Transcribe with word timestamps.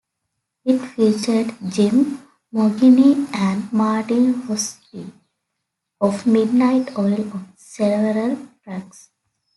It 0.65 0.79
featured 0.79 1.55
Jim 1.69 2.23
Moginie 2.51 3.27
and 3.35 3.71
Martin 3.71 4.33
Rotsey 4.47 5.11
of 5.99 6.25
Midnight 6.25 6.97
Oil 6.97 7.31
on 7.33 7.53
several 7.55 8.47
tracks. 8.63 9.11